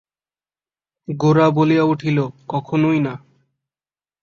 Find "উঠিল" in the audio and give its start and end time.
1.83-2.17